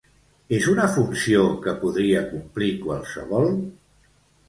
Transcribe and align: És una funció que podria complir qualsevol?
És 0.59 0.69
una 0.71 0.87
funció 0.95 1.45
que 1.67 1.77
podria 1.85 2.25
complir 2.35 2.73
qualsevol? 2.83 3.51